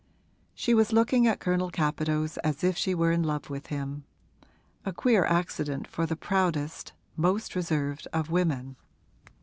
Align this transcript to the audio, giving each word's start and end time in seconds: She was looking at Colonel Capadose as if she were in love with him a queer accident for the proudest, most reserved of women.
She 0.55 0.73
was 0.73 0.91
looking 0.91 1.27
at 1.27 1.39
Colonel 1.39 1.69
Capadose 1.69 2.37
as 2.37 2.63
if 2.63 2.75
she 2.75 2.95
were 2.95 3.11
in 3.11 3.21
love 3.21 3.51
with 3.51 3.67
him 3.67 4.03
a 4.83 4.91
queer 4.91 5.25
accident 5.25 5.85
for 5.87 6.07
the 6.07 6.15
proudest, 6.15 6.93
most 7.15 7.53
reserved 7.53 8.07
of 8.11 8.31
women. 8.31 8.77